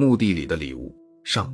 [0.00, 1.50] 墓地里的礼物上，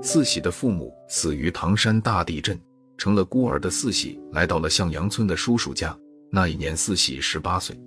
[0.00, 2.58] 四喜的父母死于唐山大地震，
[2.96, 5.94] 成了孤儿的四喜来到了向阳村的叔叔家。
[6.30, 7.78] 那一年，四喜十八岁。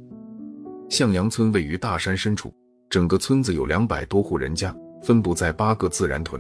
[0.90, 2.54] 向阳村位于大山深处，
[2.88, 6.40] 整个村子有两百多户人家，分布在八个自然屯。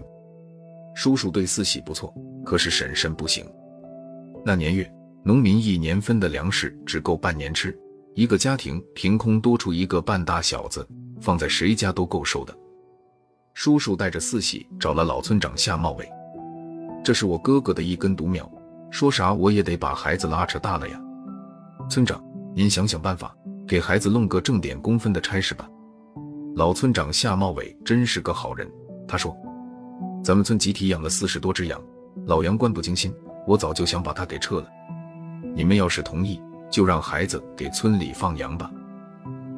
[0.95, 2.13] 叔叔对四喜不错，
[2.45, 3.43] 可是婶婶不行。
[4.45, 4.87] 那年月，
[5.23, 7.75] 农民一年分的粮食只够半年吃，
[8.15, 10.85] 一个家庭凭空多出一个半大小子，
[11.21, 12.55] 放在谁家都够受的。
[13.53, 16.09] 叔叔带着四喜找了老村长夏茂伟，
[17.03, 18.49] 这是我哥哥的一根独苗，
[18.89, 20.99] 说啥我也得把孩子拉扯大了呀。
[21.89, 22.23] 村长，
[22.55, 23.35] 您想想办法，
[23.67, 25.69] 给孩子弄个挣点工分的差事吧。
[26.55, 28.69] 老村长夏茂伟真是个好人，
[29.07, 29.35] 他说
[30.23, 31.81] ：“咱们村集体养了四十多只羊，
[32.25, 33.13] 老杨关不经心，
[33.47, 34.67] 我早就想把他给撤了。
[35.55, 38.71] 你们要是同意，就让孩子给村里放羊吧。”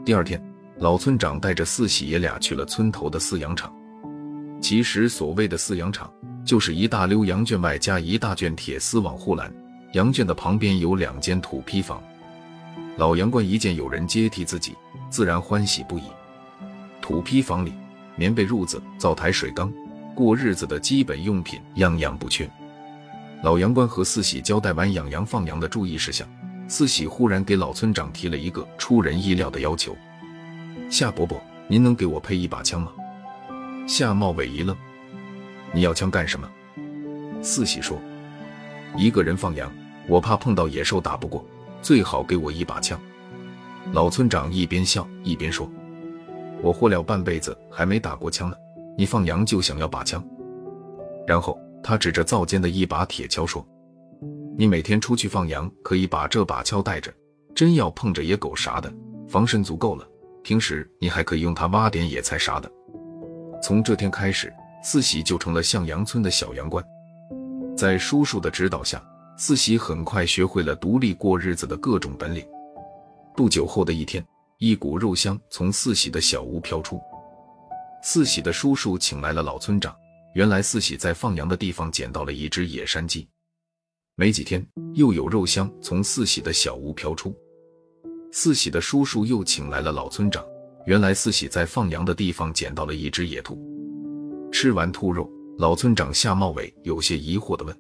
[0.06, 0.42] 第二天，
[0.78, 3.72] 老村长带着四喜爷俩去了村头的饲养场。
[4.62, 6.12] 其实所谓的饲养场，
[6.46, 9.52] 就是一大溜羊圈外加一大圈铁丝网护栏，
[9.94, 12.02] 羊圈的旁边有两间土坯房。
[12.98, 14.76] 老羊倌一见有人接替自己，
[15.10, 16.04] 自然欢喜不已。
[17.02, 17.74] 土坯房里，
[18.16, 19.72] 棉被、褥子、灶台、水缸，
[20.14, 22.50] 过日子的基本用品样样不缺。
[23.44, 26.28] 老羊倌和四喜交代完养羊放羊的注意事项，
[26.72, 29.94] 四喜忽然给老村长提了一个出人意料的要求
[30.90, 32.94] ：“夏伯伯，您能给我配一把枪吗？”
[33.86, 34.74] 夏茂伟一愣
[35.76, 36.50] ：“你要枪干什么？”
[37.44, 38.00] 四喜说
[38.96, 39.70] ：“一个人放羊，
[40.08, 41.46] 我怕碰到野兽打不过。”
[41.84, 42.98] 最好给我一把枪。
[43.92, 45.70] 老村长一边笑一边说
[46.64, 48.56] ：“我活了半辈子还没打过枪呢，
[48.98, 50.24] 你放羊就想要把枪？”
[51.28, 53.66] 然后他指着灶间的一把铁锹说
[54.62, 57.12] ：“你每天出去放羊可以把这把锹带着，
[57.56, 58.94] 真要碰着野狗啥的，
[59.28, 60.08] 防身足够了。
[60.44, 62.72] 平时你还可以用它挖点野菜啥的。”
[63.60, 66.84] 从这天开始，四喜就成了向阳村的小羊倌，
[67.76, 69.04] 在叔叔的指导下。
[69.36, 72.46] 四喜很快学会了独立过日子的各种本领。
[73.36, 74.24] 不久后的一天，
[74.60, 77.02] 一股肉香从四喜的小屋飘出。
[78.04, 79.92] 四喜的叔叔请来了老村长。
[80.36, 83.28] 原来四喜在放羊的地方捡到了一只野山鸡。
[84.22, 87.36] 没几天，又有肉香从四喜的小屋飘出。
[88.32, 90.46] 四喜的叔叔又请来了老村长。
[90.86, 93.58] 原来四喜在放羊的地方捡到了一只野兔。
[94.52, 95.28] 吃完兔肉，
[95.58, 97.76] 老村长夏茂伟有些疑惑地问：“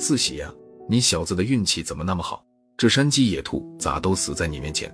[0.00, 0.50] 四喜呀？”
[0.88, 2.42] 你小子的运气怎么那么好？
[2.78, 4.90] 这山鸡野兔咋都死在你面前？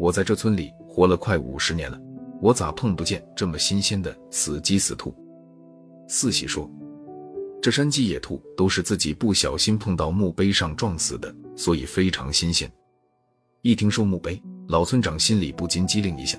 [0.00, 2.00] 我在这村里活了快五十年了，
[2.40, 5.14] 我咋碰不见这么新鲜的死鸡死兔？
[6.08, 6.66] 四喜说
[7.62, 12.70] ：“这山鸡野兔都是自己不小心碰到墓碑上撞死的，所以非常新鲜。”
[13.62, 16.36] 一听说墓碑，老村长心里不禁机灵一下：“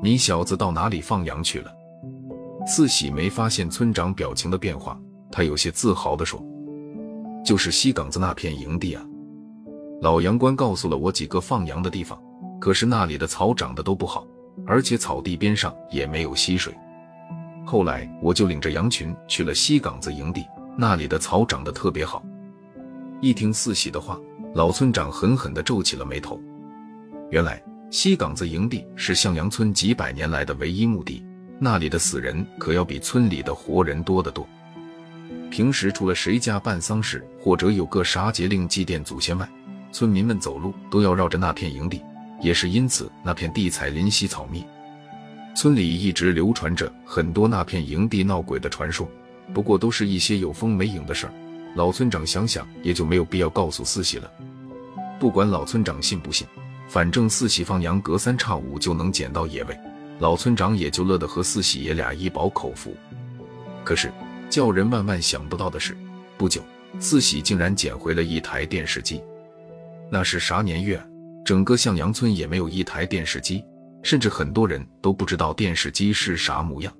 [0.00, 1.72] 你小子到哪里放羊去了？”
[2.64, 4.96] 四喜没发现村长表情的变化，
[5.32, 6.40] 他有些自豪地说。
[7.44, 9.04] 就是西岗子那片营地啊，
[10.02, 12.16] 老杨官告诉了我几个放羊的地方，
[12.60, 14.24] 可是那里的草长得都不好，
[14.66, 16.72] 而且草地边上也没有溪水。
[17.64, 20.44] 后来我就领着羊群去了西岗子营地，
[20.76, 22.22] 那里的草长得特别好。
[23.20, 24.18] 一听四喜的话，
[24.54, 26.40] 老村长狠狠地皱起了眉头。
[27.30, 31.24] 原来西岗子营地是向阳村几百年来的唯一墓地，
[31.58, 34.48] 那里的死人可要比村里的活人多得多。
[35.50, 39.48] 平时除了谁家办丧事或者有个啥节令祭奠祖先外，
[39.92, 42.02] 村民们走路都要绕着那片营地，
[42.40, 44.64] 也是因此那片地才林稀草密。
[45.54, 49.08] 村里一直流传着很多那片营地闹鬼的传说，
[49.52, 51.32] 不过都是一些有风没影的事儿。
[51.74, 54.30] 老村长想想也就没有必要告诉四喜了。
[55.18, 56.46] 不管老村长信不信，
[56.88, 59.78] 反正四喜放羊隔三差五就能捡到野味，
[60.18, 62.94] 老村长也就乐得和四喜爷俩一饱口福。
[63.84, 64.10] 可是。
[64.50, 65.96] 叫人万万想不到的是，
[66.36, 66.60] 不久
[66.98, 69.22] 四喜竟然捡回了一台电视机。
[70.10, 71.06] 那是啥年月啊？
[71.44, 73.62] 整个向阳村也没有一台电视机，
[74.02, 76.92] 甚至很多人都不知道电视机是啥模样。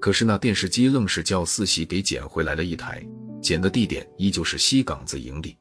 [0.00, 3.02] 可是那电视机愣是叫四喜给捡回来了一台，
[3.40, 5.56] 捡的地点依旧是西岗子营地。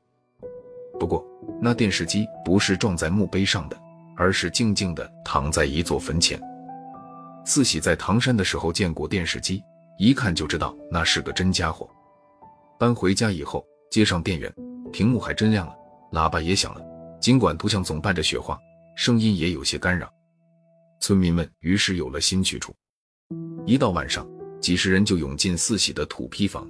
[1.00, 1.26] 不过
[1.62, 3.78] 那电视机不是撞在墓碑上的，
[4.16, 6.40] 而是静静地躺在一座坟前。
[7.46, 9.64] 四喜在唐山的时候见过电视机。
[9.98, 11.90] 一看就知道那是个真家伙。
[12.78, 14.54] 搬回家以后，接上电源，
[14.92, 15.74] 屏幕还真亮了，
[16.12, 16.82] 喇叭也响了。
[17.22, 18.60] 尽管图像总伴着雪花，
[18.98, 20.12] 声音也有些干扰。
[21.06, 22.74] 村民们于是有了新去处。
[23.64, 24.28] 一到晚上，
[24.60, 26.68] 几十人就涌进四喜的土坯房，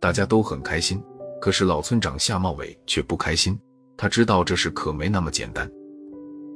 [0.00, 1.00] 大家都很开心。
[1.40, 3.56] 可是老村长夏茂伟却不开心，
[3.96, 5.70] 他知道这事可没那么简单。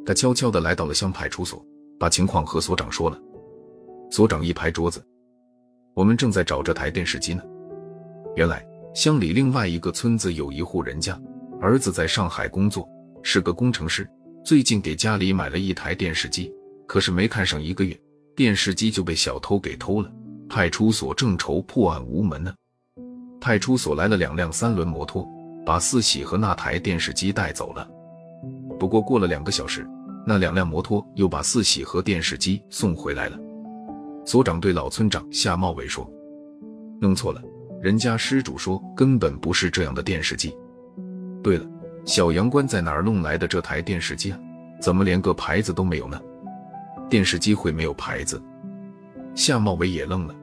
[0.04, 1.64] 他悄悄地来到了乡派出所，
[1.96, 3.16] 把情况和所长说了。
[4.10, 5.00] 所长一拍桌子
[5.94, 7.42] ：“我们正在找这台电视机呢。”
[8.34, 8.66] 原来
[8.96, 11.16] 乡里另外一个村子有一户人家，
[11.60, 12.84] 儿子在上海工作，
[13.22, 14.10] 是个工程师，
[14.44, 16.52] 最近给家里买了一台电视机，
[16.90, 17.96] 可是没看上一个月，
[18.34, 20.10] 电视机就被小偷给偷了。
[20.48, 22.52] 派出所正愁破案无门呢。
[23.40, 25.24] 派出所来了两辆三轮摩托，
[25.64, 27.88] 把四喜和那台电视机带走了。
[28.76, 29.86] 不过过了两个小时，
[30.26, 33.38] 那两辆摩托又把四喜和电视机送回来了。
[34.26, 36.04] 所长对老村长夏茂伟说
[37.00, 37.40] ：“弄错了，
[37.80, 40.52] 人家失主说根本不是这样的电视机。
[41.40, 41.64] 对了，
[42.04, 44.40] 小杨官在哪儿弄来的这台电视机啊？
[44.82, 46.20] 怎么连个牌子都没有呢？
[47.10, 48.42] 电视机会没有牌子？”
[49.34, 50.34] 夏茂伟也愣了。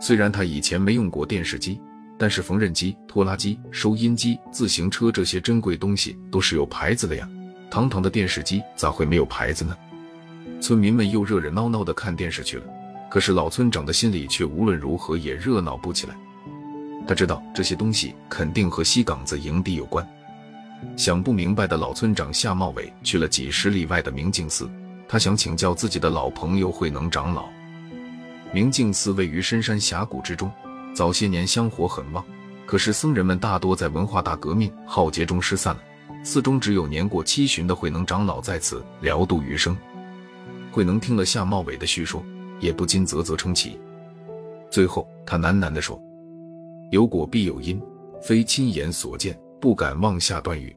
[0.00, 1.80] 虽然他以前没用过电视机，
[2.18, 7.26] 但是缝纫机、拖拉机、收音机、自行车这些珍贵东西都是有牌子的呀。
[7.70, 9.74] 堂堂的电视机咋会没有牌子呢？
[10.60, 12.64] 村民们又热热闹闹的看电视去了。
[13.08, 16.14] 可是老村长的心里却无论如何也热闹不起来。
[17.06, 20.06] 他知道这些东西肯定和西岗子营地有关。
[20.96, 24.68] 想不明白的老村长夏茂伟去了几十里外的明镜寺，
[25.08, 27.48] 他想请教自己的老朋友慧能长老。
[28.52, 30.50] 明镜寺位于深山峡谷之中，
[30.94, 32.24] 早些年香火很旺，
[32.66, 35.80] 可是僧人们大多在文化大革命浩劫中失散了，
[36.22, 39.76] 寺中只有年过七旬的慧能长老在此疗度余生。
[40.72, 42.24] 慧能听了夏茂伟的叙说。
[42.58, 43.78] 也不禁啧啧称奇。
[44.70, 46.00] 最后，他喃喃地说
[46.90, 47.78] ：“有果必有因，
[48.22, 50.74] 非亲眼所见，不敢妄下断语。”